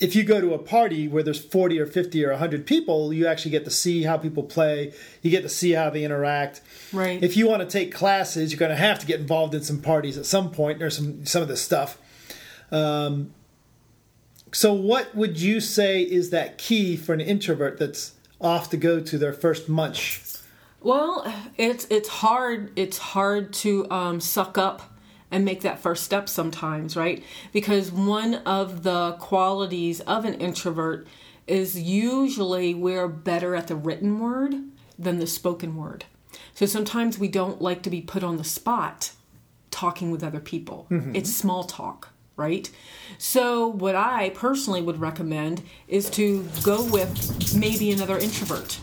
[0.01, 3.27] if you go to a party where there's 40 or 50 or 100 people, you
[3.27, 4.93] actually get to see how people play.
[5.21, 6.61] You get to see how they interact.
[6.91, 7.23] Right.
[7.23, 9.79] If you want to take classes, you're going to have to get involved in some
[9.79, 10.81] parties at some point.
[10.81, 11.99] or some some of this stuff.
[12.71, 13.33] Um,
[14.51, 18.99] so, what would you say is that key for an introvert that's off to go
[18.99, 20.21] to their first munch?
[20.81, 22.71] Well, it's it's hard.
[22.75, 24.81] It's hard to um, suck up
[25.29, 27.23] and make that first step sometimes, right?
[27.53, 31.07] Because one of the qualities of an introvert
[31.47, 34.55] is usually we're better at the written word
[34.99, 36.05] than the spoken word.
[36.53, 39.11] So sometimes we don't like to be put on the spot
[39.69, 40.87] talking with other people.
[40.89, 41.15] Mm-hmm.
[41.15, 42.69] It's small talk, right?
[43.17, 48.79] So, what I personally would recommend is to go with maybe another introvert.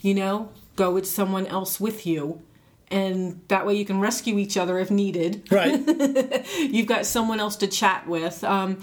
[0.00, 2.42] You know, go with someone else with you
[2.88, 5.48] and that way you can rescue each other if needed.
[5.50, 6.46] Right.
[6.58, 8.44] You've got someone else to chat with.
[8.44, 8.80] Um,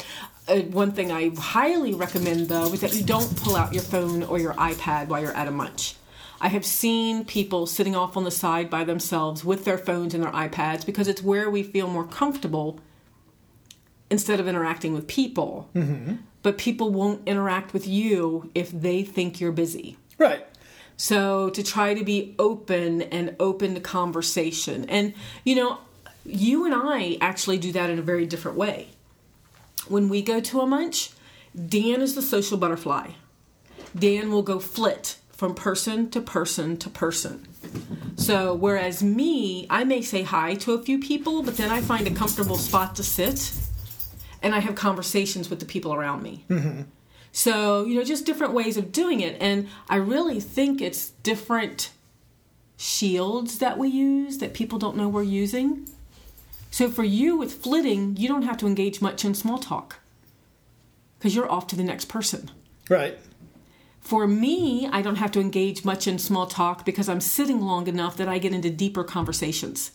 [0.47, 4.23] uh, one thing I highly recommend though is that you don't pull out your phone
[4.23, 5.95] or your iPad while you're at a munch.
[6.41, 10.21] I have seen people sitting off on the side by themselves with their phones and
[10.21, 12.81] their iPads because it's where we feel more comfortable
[14.09, 15.69] instead of interacting with people.
[15.73, 16.15] Mm-hmm.
[16.41, 19.95] But people won't interact with you if they think you're busy.
[20.17, 20.45] Right.
[21.03, 24.85] So to try to be open and open to conversation.
[24.87, 25.13] And,
[25.43, 25.79] you know,
[26.25, 28.87] you and I actually do that in a very different way.
[29.89, 31.09] When we go to a munch,
[31.53, 33.09] Dan is the social butterfly.
[33.93, 37.49] Dan will go flit from person to person to person.
[38.15, 42.07] So, whereas me, I may say hi to a few people, but then I find
[42.07, 43.51] a comfortable spot to sit
[44.41, 46.45] and I have conversations with the people around me.
[46.49, 46.83] Mm-hmm.
[47.35, 49.35] So, you know, just different ways of doing it.
[49.41, 51.91] And I really think it's different
[52.77, 55.89] shields that we use that people don't know we're using.
[56.69, 59.97] So, for you with flitting, you don't have to engage much in small talk
[61.17, 62.51] because you're off to the next person.
[62.87, 63.17] Right.
[63.99, 67.87] For me, I don't have to engage much in small talk because I'm sitting long
[67.87, 69.91] enough that I get into deeper conversations.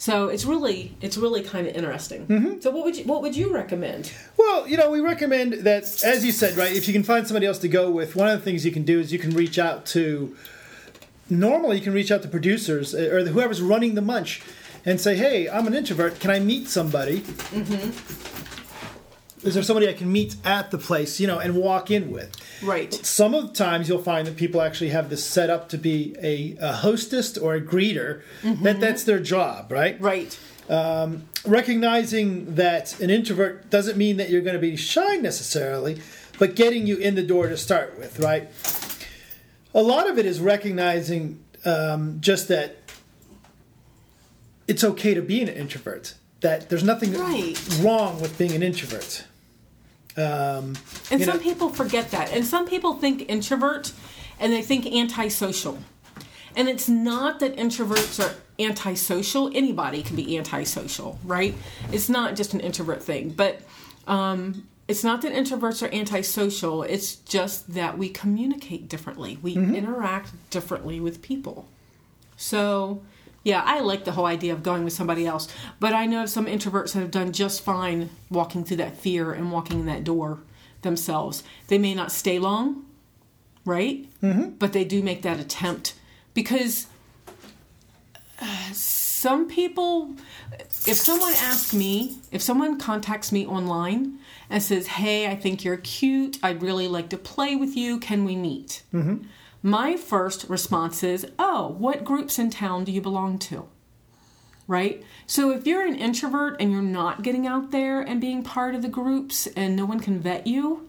[0.00, 2.26] So it's really it's really kind of interesting.
[2.26, 2.60] Mm-hmm.
[2.60, 4.10] So what would you what would you recommend?
[4.38, 6.74] Well, you know, we recommend that, as you said, right.
[6.74, 8.84] If you can find somebody else to go with, one of the things you can
[8.84, 10.34] do is you can reach out to.
[11.28, 14.40] Normally, you can reach out to producers uh, or whoever's running the munch,
[14.86, 16.18] and say, "Hey, I'm an introvert.
[16.18, 18.59] Can I meet somebody?" Mm-hmm
[19.42, 22.36] is there somebody I can meet at the place, you know, and walk in with?
[22.62, 22.92] Right.
[22.92, 26.14] Some of the times you'll find that people actually have this set up to be
[26.22, 28.22] a, a hostess or a greeter.
[28.42, 28.62] Mm-hmm.
[28.64, 30.00] That that's their job, right?
[30.00, 30.38] Right.
[30.68, 36.00] Um, recognizing that an introvert doesn't mean that you're going to be shy necessarily,
[36.38, 38.48] but getting you in the door to start with, right?
[39.74, 42.76] A lot of it is recognizing um, just that
[44.68, 46.14] it's okay to be an introvert.
[46.40, 47.58] That there's nothing right.
[47.80, 49.24] wrong with being an introvert.
[50.20, 50.76] Um,
[51.10, 52.32] and some know, people forget that.
[52.32, 53.92] And some people think introvert
[54.38, 55.78] and they think antisocial.
[56.56, 59.50] And it's not that introverts are antisocial.
[59.54, 61.54] Anybody can be antisocial, right?
[61.92, 63.30] It's not just an introvert thing.
[63.30, 63.60] But
[64.06, 66.82] um, it's not that introverts are antisocial.
[66.82, 69.38] It's just that we communicate differently.
[69.40, 69.74] We mm-hmm.
[69.74, 71.68] interact differently with people.
[72.36, 73.02] So
[73.42, 75.48] yeah, I like the whole idea of going with somebody else,
[75.78, 79.50] but I know some introverts that have done just fine walking through that fear and
[79.50, 80.40] walking in that door
[80.82, 81.42] themselves.
[81.68, 82.84] They may not stay long,
[83.64, 84.06] right?
[84.22, 84.50] Mm-hmm.
[84.58, 85.94] But they do make that attempt
[86.34, 86.86] because
[88.40, 90.14] uh, some people,
[90.86, 95.76] if someone asks me, if someone contacts me online and says, "Hey, I think you're
[95.76, 96.38] cute.
[96.42, 97.98] I'd really like to play with you.
[97.98, 99.24] Can we meet?" Mm-hmm.
[99.62, 103.68] My first response is, oh, what groups in town do you belong to?
[104.66, 105.04] Right?
[105.26, 108.82] So if you're an introvert and you're not getting out there and being part of
[108.82, 110.88] the groups and no one can vet you,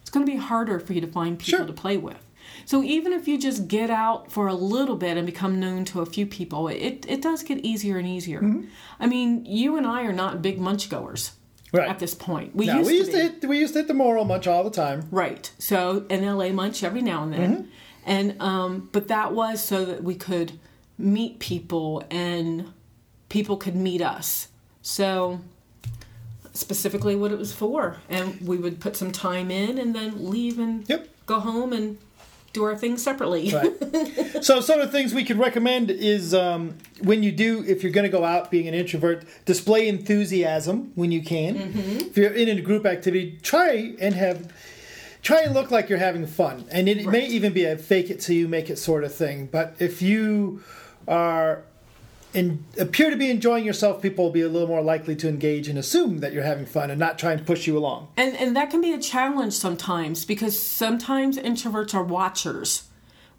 [0.00, 1.66] it's going to be harder for you to find people Sure.
[1.66, 2.24] to play with.
[2.64, 6.00] So even if you just get out for a little bit and become known to
[6.00, 8.40] a few people, it, it does get easier and easier.
[8.40, 8.66] Mm-hmm.
[9.00, 11.32] I mean, you and I are not big munch goers
[11.72, 11.88] Right.
[11.88, 12.54] at this point.
[12.54, 14.46] We No, used we to used to hit we used to hit the moral munch
[14.46, 15.08] all the time.
[15.10, 15.50] Right.
[15.58, 17.52] So in LA munch every now and then.
[17.56, 17.70] Mm-hmm.
[18.06, 20.52] And um but that was so that we could
[20.96, 22.72] meet people and
[23.28, 24.48] people could meet us.
[24.80, 25.40] So
[26.54, 27.98] specifically what it was for.
[28.08, 31.08] And we would put some time in and then leave and Yep.
[31.26, 31.98] go home and
[32.52, 33.52] do our things separately.
[33.52, 34.42] Right.
[34.42, 37.92] so some of the things we could recommend is um, when you do, if you're
[37.92, 41.56] going to go out being an introvert, display enthusiasm when you can.
[42.00, 44.50] If you're in a group activity, try and have.
[45.26, 48.20] Try and look like you're having fun, and it may even be a fake it
[48.20, 49.46] till you make it sort of thing.
[49.50, 50.62] But if you
[51.08, 51.64] are
[52.32, 55.66] and appear to be enjoying yourself, people will be a little more likely to engage
[55.66, 58.06] and assume that you're having fun and not try and push you along.
[58.16, 62.84] And and that can be a challenge sometimes because sometimes introverts are watchers,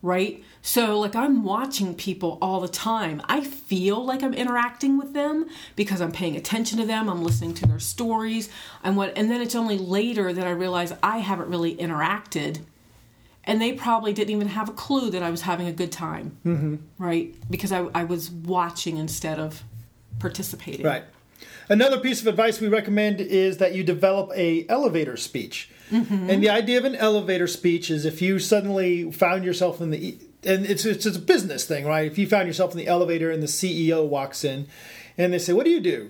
[0.01, 0.43] right?
[0.67, 3.21] So like I'm watching people all the time.
[3.23, 7.53] I feel like I'm interacting with them because I'm paying attention to them, I'm listening
[7.55, 8.49] to their stories,
[8.83, 12.59] and what and then it's only later that I realize I haven't really interacted.
[13.45, 16.37] And they probably didn't even have a clue that I was having a good time,
[16.45, 16.75] mm-hmm.
[16.97, 17.33] right?
[17.49, 19.63] Because I, I was watching instead of
[20.19, 20.85] participating.
[20.85, 21.05] Right.
[21.69, 25.69] Another piece of advice we recommend is that you develop a elevator speech.
[25.89, 30.17] And the idea of an elevator speech is if you suddenly found yourself in the
[30.47, 32.09] and it's it's a business thing, right?
[32.09, 34.67] If you found yourself in the elevator and the CEO walks in
[35.17, 36.09] and they say, "What do you do?"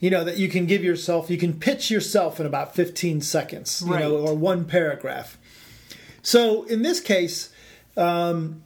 [0.00, 3.82] You know that you can give yourself, you can pitch yourself in about 15 seconds,
[3.86, 5.38] you know, or one paragraph.
[6.22, 7.52] So in this case,
[7.96, 8.62] um,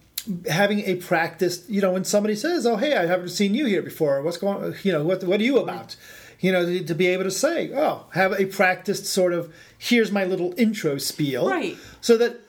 [0.49, 3.81] having a practice, you know, when somebody says, "Oh, hey, I haven't seen you here
[3.81, 4.21] before.
[4.21, 4.75] What's going?
[4.83, 5.95] You know, what what are you about?"
[6.39, 10.11] You know, to, to be able to say, "Oh, have a practiced sort of here's
[10.11, 11.77] my little intro spiel," Right.
[12.01, 12.39] So that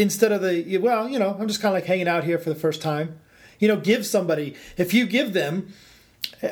[0.00, 2.48] instead of the well, you know, I'm just kind of like hanging out here for
[2.48, 3.18] the first time.
[3.58, 5.72] You know, give somebody if you give them.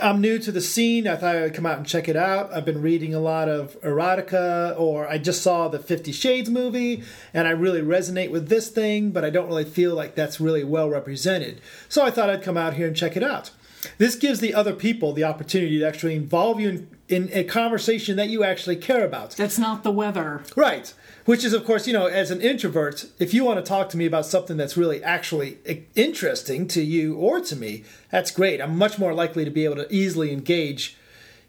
[0.02, 1.06] I'm new to the scene.
[1.06, 2.52] I thought I'd come out and check it out.
[2.52, 7.04] I've been reading a lot of erotica, or I just saw the Fifty Shades movie,
[7.34, 10.64] and I really resonate with this thing, but I don't really feel like that's really
[10.64, 11.61] well represented.
[11.88, 13.50] So I thought I'd come out here and check it out.
[13.98, 18.16] This gives the other people the opportunity to actually involve you in, in a conversation
[18.16, 19.32] that you actually care about.
[19.32, 20.42] That's not the weather.
[20.56, 20.92] Right.
[21.28, 23.98] Which is, of course, you know, as an introvert, if you want to talk to
[23.98, 28.62] me about something that's really actually eh, interesting to you or to me, that's great.
[28.62, 30.96] I'm much more likely to be able to easily engage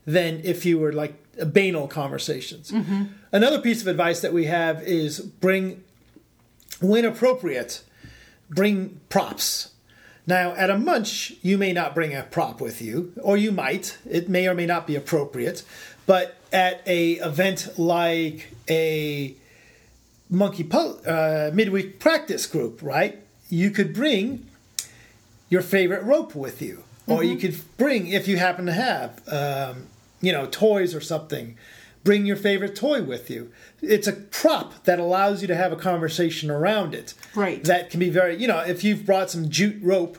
[0.05, 1.13] than if you were like
[1.53, 2.71] banal conversations.
[2.71, 3.03] Mm-hmm.
[3.31, 5.81] Another piece of advice that we have is bring,
[6.81, 7.81] when appropriate,
[8.49, 9.71] bring props.
[10.27, 13.97] Now, at a munch, you may not bring a prop with you, or you might.
[14.05, 15.63] It may or may not be appropriate.
[16.05, 19.37] But at a event like a
[20.29, 23.19] monkey po- uh, midweek practice group, right?
[23.49, 24.47] You could bring
[25.49, 29.87] your favorite rope with you, or you could bring, if you happen to have, um,
[30.21, 31.57] you know, toys or something.
[32.03, 33.51] Bring your favorite toy with you.
[33.81, 37.13] It's a prop that allows you to have a conversation around it.
[37.35, 37.63] Right.
[37.63, 40.17] That can be very, you know, if you've brought some jute rope,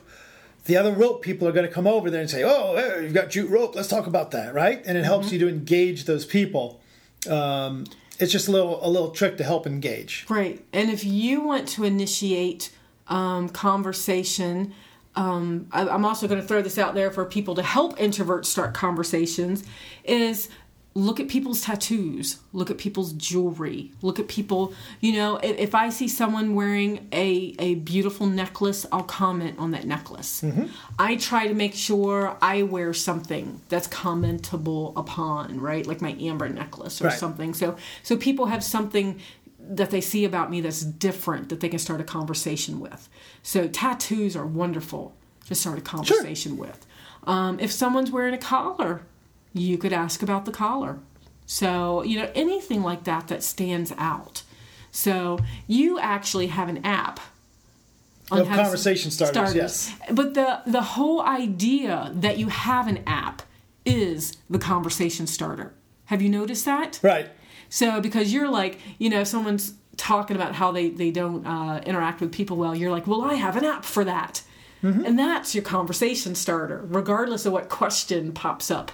[0.65, 3.15] the other rope people are going to come over there and say, "Oh, hey, you've
[3.15, 3.73] got jute rope.
[3.75, 4.81] Let's talk about that," right?
[4.85, 6.79] And it helps you to engage those people.
[7.27, 7.85] Um,
[8.21, 10.25] it's just a little a little trick to help engage.
[10.29, 10.63] Right.
[10.71, 12.71] And if you want to initiate
[13.07, 14.73] um, conversation,
[15.15, 18.45] um, I, I'm also going to throw this out there for people to help introverts
[18.45, 19.63] start conversations
[20.03, 20.49] is
[20.93, 25.73] look at people's tattoos, look at people's jewelry, look at people, you know, if, if
[25.75, 30.43] I see someone wearing a, a beautiful necklace, I'll comment on that necklace.
[30.99, 35.85] I try to make sure I wear something that's commentable upon, right?
[35.87, 37.17] Like my amber necklace or Right.
[37.19, 37.53] something.
[37.53, 39.19] So so people have something
[39.59, 43.07] that they see about me that's different that they can start a conversation with.
[43.43, 45.13] So tattoos are wonderful
[45.45, 46.85] to start a conversation with.
[47.25, 49.03] Um, if someone's wearing a collar,
[49.53, 50.99] you could ask about the collar.
[51.45, 54.43] So you know anything like that that stands out.
[54.91, 57.19] So you actually have an app
[58.29, 59.93] how to- conversation starters, yes.
[60.11, 63.41] But the the whole idea that you have an app
[63.85, 65.73] is the conversation starter.
[66.05, 66.99] Have you noticed that?
[67.01, 67.29] Right.
[67.69, 72.21] So because you're like, you know, someone's talking about how they they don't uh, interact
[72.21, 74.41] with people well, you're like, well, I have an app for that,
[74.81, 78.91] and that's your conversation starter, regardless of what question pops up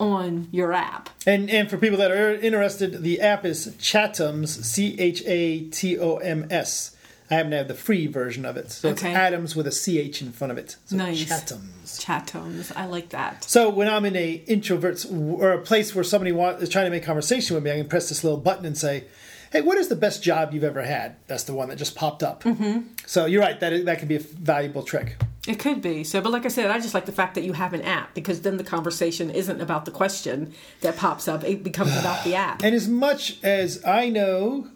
[0.00, 1.10] on your app.
[1.26, 5.98] And and for people that are interested, the app is Chatoms, C H A T
[5.98, 6.90] O M S.
[7.30, 8.70] I happen to have the free version of it.
[8.70, 9.08] So Okay.
[9.08, 10.76] it's Adams with a CH in front of it.
[10.84, 11.24] So Nice.
[11.24, 11.98] Chatoms.
[12.04, 12.70] Chatoms.
[12.76, 13.44] I like that.
[13.44, 16.90] So when I'm in a introverts or a place where somebody want, is trying to
[16.90, 19.04] make conversation with me, I can press this little button and say,
[19.52, 22.22] "Hey, what is the best job you've ever had?" That's the one that just popped
[22.22, 22.42] up.
[22.44, 22.80] Mm-hmm.
[23.06, 23.58] So you're right.
[23.58, 25.16] That that could be a valuable trick.
[25.46, 26.04] It could be.
[26.04, 28.14] So, but like I said, I just like the fact that you have an app
[28.14, 31.44] because then the conversation isn't about the question that pops up.
[31.44, 32.62] It becomes about the app.
[32.62, 34.68] And as much as I know,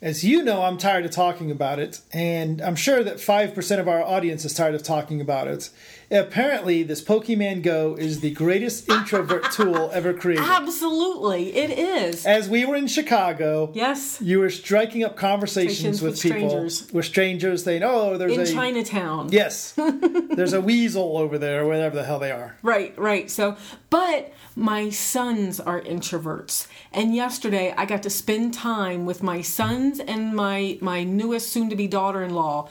[0.00, 3.88] as you know, I'm tired of talking about it, and I'm sure that 5% of
[3.88, 5.70] our audience is tired of talking about it.
[6.10, 10.44] Apparently, this Pokemon Go is the greatest introvert tool ever created.
[10.44, 12.26] Absolutely, it is.
[12.26, 14.20] As we were in Chicago, Yes.
[14.20, 16.92] you were striking up conversations with, with people, strangers.
[16.92, 19.28] with strangers saying, "Oh, there's In a Chinatown.
[19.32, 23.30] yes, there's a weasel over there, or whatever the hell they are." Right, right.
[23.30, 23.56] So,
[23.90, 30.00] but my sons are introverts, and yesterday I got to spend time with my sons
[30.00, 32.68] and my my newest soon-to-be daughter-in-law.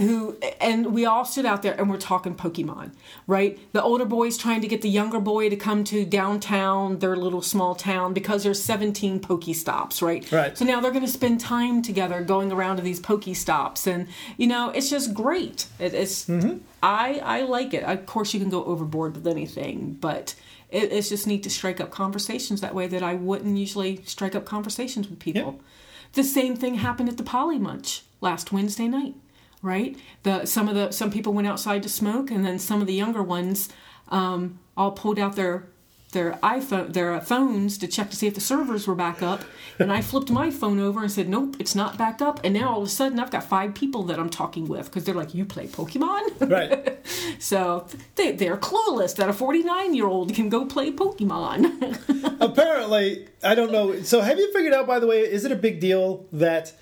[0.00, 2.92] Who and we all stood out there and we're talking Pokemon,
[3.26, 3.58] right?
[3.72, 7.42] The older boy's trying to get the younger boy to come to downtown, their little
[7.42, 10.30] small town, because there's 17 Pokestops, right?
[10.32, 10.56] Right.
[10.56, 14.46] So now they're going to spend time together going around to these Pokestops, and you
[14.46, 15.66] know it's just great.
[15.78, 16.58] It, it's mm-hmm.
[16.82, 17.84] I I like it.
[17.84, 20.34] Of course, you can go overboard with anything, but
[20.70, 24.34] it, it's just neat to strike up conversations that way that I wouldn't usually strike
[24.34, 25.60] up conversations with people.
[26.12, 29.14] The same thing happened at the Poly Munch last Wednesday night,
[29.62, 29.96] right?
[30.22, 32.94] The some of the some people went outside to smoke, and then some of the
[32.94, 33.68] younger ones
[34.08, 35.66] um, all pulled out their
[36.12, 39.42] their iPhone their uh, phones to check to see if the servers were back up.
[39.78, 42.72] And I flipped my phone over and said, "Nope, it's not back up." And now
[42.72, 45.34] all of a sudden, I've got five people that I'm talking with because they're like,
[45.34, 46.98] "You play Pokemon?" Right.
[47.38, 47.86] so
[48.16, 52.36] they they're clueless that a 49 year old can go play Pokemon.
[52.40, 54.02] Apparently, I don't know.
[54.02, 56.72] So, have you figured out, by the way, is it a big deal that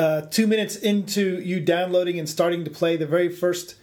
[0.00, 3.76] uh, two minutes into you downloading and starting to play, the very first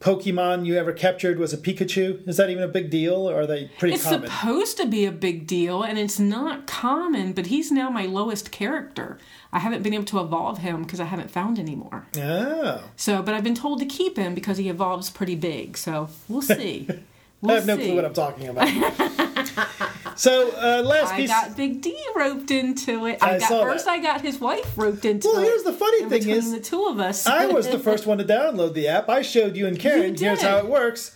[0.00, 2.26] Pokemon you ever captured was a Pikachu?
[2.28, 4.28] Is that even a big deal, or are they pretty it's common?
[4.28, 7.32] supposed to be a big deal, and it's not common.
[7.32, 9.16] But he's now my lowest character.
[9.52, 12.06] I haven't been able to evolve him because I haven't found any more.
[12.18, 15.76] oh, So, but I've been told to keep him because he evolves pretty big.
[15.78, 16.88] So we'll see.
[17.42, 17.86] We'll I have no see.
[17.86, 18.68] clue what I'm talking about.
[20.16, 21.30] so, uh, last I piece.
[21.30, 23.18] got Big D roped into it.
[23.22, 23.84] I I, got first.
[23.86, 23.90] that.
[23.92, 25.40] I got his wife roped into Well, it.
[25.40, 27.26] Well, here's the funny thing is- the two of us.
[27.26, 29.08] I was the first one to download the app.
[29.08, 30.14] I showed you and Karen.
[30.16, 31.14] You Here's how it works,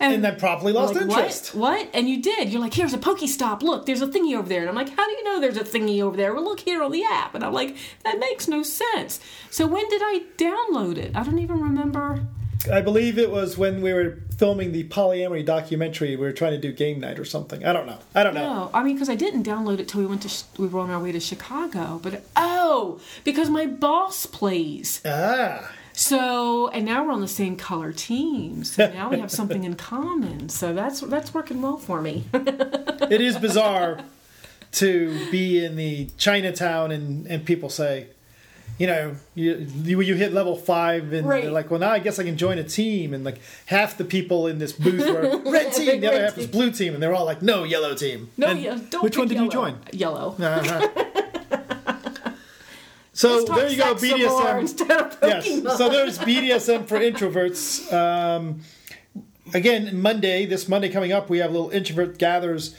[0.00, 1.54] and then promptly lost like, interest.
[1.54, 1.78] What?
[1.78, 1.88] What?
[1.94, 2.50] And you did.
[2.50, 3.62] You're like, here's a Pokestop.
[3.62, 4.60] Look, there's a thingy over there.
[4.60, 6.34] And I'm like, how do you know there's a thingy over there?
[6.34, 7.34] Well, look here on the app.
[7.36, 9.20] And I'm like, that makes no sense.
[9.50, 11.14] So when did I download it?
[11.14, 12.26] I don't even remember.
[12.70, 16.10] I believe it was when we were filming the polyamory documentary.
[16.16, 17.64] We were trying to do game night or something.
[17.64, 17.98] I don't know.
[18.14, 18.54] I don't know.
[18.54, 20.80] No, I mean, because I didn't download it till we went to sh- we were
[20.80, 22.00] on our way to Chicago.
[22.02, 25.00] But oh, because my boss plays.
[25.04, 28.64] Ah, So and now we're on the same color team.
[28.64, 30.48] So now we have something in common.
[30.48, 32.24] So that's that's working well for me.
[32.32, 34.00] it is bizarre
[34.72, 38.08] to be in the Chinatown and and people say,
[38.78, 41.42] you know, you you, you hit level five and Right.
[41.42, 43.14] they're like, well, now I guess I can join a team.
[43.14, 46.46] And like half the people in this booth were red team, the other half was
[46.46, 48.30] blue team, and they're all like, no, yellow team.
[48.36, 49.78] No, And yeah, don't which one did you join?
[49.92, 50.34] Yellow.
[50.42, 50.88] Uh-huh.
[53.12, 55.16] so there you go, BDSM.
[55.22, 55.76] yes.
[55.78, 57.92] So there's BDSM for introverts.
[57.92, 58.60] Um,
[59.52, 62.74] again, Monday, this Monday coming up, we have little introvert gathers.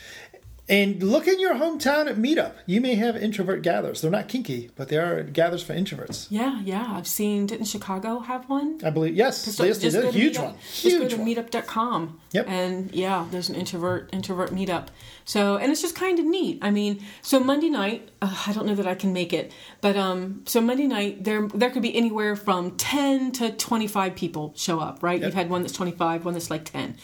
[0.70, 2.54] And look in your hometown at Meetup.
[2.66, 4.00] You may have introvert gathers.
[4.00, 6.28] They're not kinky, but they are gathers for introverts.
[6.30, 6.88] Yeah, yeah.
[6.96, 7.48] I've seen.
[7.48, 8.80] Didn't Chicago have one?
[8.82, 9.14] I believe.
[9.14, 10.14] Yes, So yes, they just did.
[10.14, 10.56] to Huge Meetup- one.
[10.72, 11.28] Just go Huge to one.
[11.28, 12.20] meetup.com.
[12.32, 12.46] Yep.
[12.48, 14.88] And yeah, there's an introvert introvert meetup.
[15.26, 16.60] So and it's just kind of neat.
[16.62, 19.52] I mean, so Monday night, uh, I don't know that I can make it,
[19.82, 24.16] but um, so Monday night there there could be anywhere from ten to twenty five
[24.16, 25.04] people show up.
[25.04, 25.20] Right?
[25.20, 25.26] Yep.
[25.28, 26.96] You've had one that's twenty five, one that's like ten.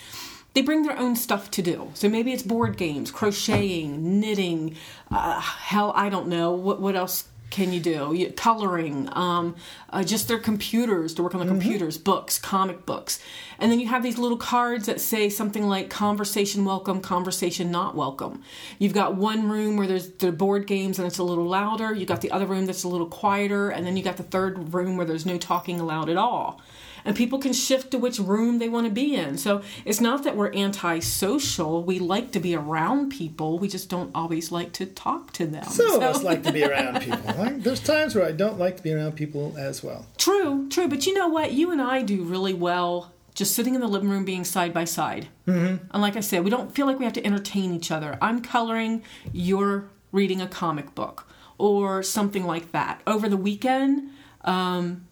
[0.53, 1.91] They bring their own stuff to do.
[1.93, 4.75] So maybe it's board games, crocheting, knitting,
[5.11, 6.51] uh, hell, I don't know.
[6.51, 8.13] What, what else can you do?
[8.13, 9.55] You, coloring, um,
[9.89, 13.19] uh, just their computers to work on the computers, books, comic books.
[13.57, 17.95] And then you have these little cards that say something like conversation welcome, conversation not
[17.95, 18.43] welcome.
[18.77, 21.93] You've got one room where there's the board games and it's a little louder.
[21.93, 23.69] You've got the other room that's a little quieter.
[23.69, 26.61] And then you got the third room where there's no talking allowed at all
[27.05, 29.37] and people can shift to which room they want to be in.
[29.37, 31.83] So it's not that we're antisocial.
[31.83, 33.59] We like to be around people.
[33.59, 35.63] We just don't always like to talk to them.
[35.63, 37.33] Some of So- us like to be around people.
[37.37, 40.05] Like, There's times where I don't like to be around people as well.
[40.17, 40.87] True, true.
[40.87, 41.51] But you know what?
[41.53, 44.83] You and I do really well just sitting in the living room being side by
[44.83, 45.27] side.
[45.47, 45.85] Mm-hmm.
[45.91, 48.17] And like I said, we don't feel like we have to entertain each other.
[48.21, 51.25] I'm coloring, you're reading a comic book.
[51.57, 53.01] or something like that.
[53.05, 54.09] Over the weekend,
[54.45, 55.05] um,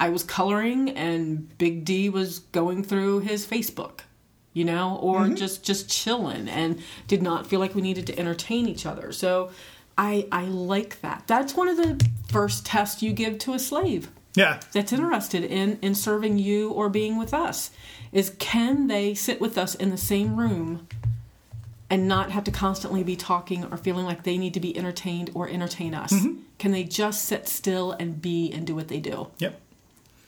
[0.00, 4.00] I was coloring and Big D was going through his Facebook,
[4.54, 5.34] you know, or mm-hmm.
[5.34, 9.12] just just chilling and did not feel like we needed to entertain each other.
[9.12, 9.50] So
[9.98, 11.24] I I like that.
[11.26, 14.60] That's one of the first tests you give to a slave Yeah.
[14.72, 17.70] that's interested in in serving you or being with us
[18.10, 20.88] is can they sit with us in the same room
[21.90, 25.30] and not have to constantly be talking or feeling like they need to be entertained
[25.34, 26.40] or entertain us mm-hmm.
[26.58, 29.60] can they just sit still and be and do what they do Yep.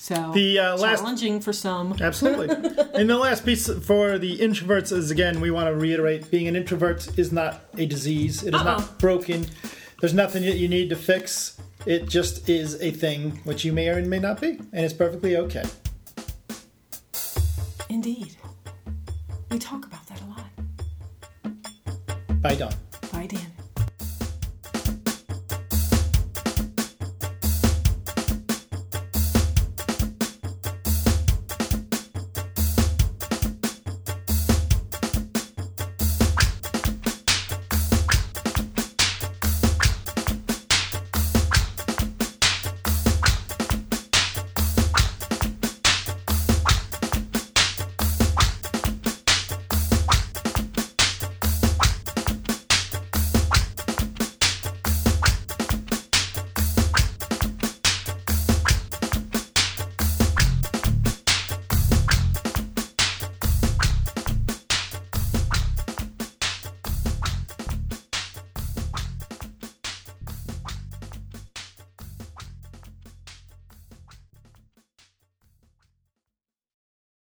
[0.03, 2.49] So The, uh, last- challenging for some Absolutely.
[2.93, 6.57] and the last piece for the introverts is again, we want to reiterate being an
[6.57, 8.43] introvert is not a disease.
[8.43, 8.65] It is Uh-uh.
[8.65, 9.47] not broken.
[10.01, 11.57] There's nothing that you need to fix.
[11.87, 15.37] It just is a thing which you may or may not be, and it's perfectly
[15.37, 15.63] okay.
[17.89, 18.35] indeed
[19.53, 20.47] we talk about that a lot
[22.43, 22.73] Bye, Dawn.
[23.13, 23.52] bye dan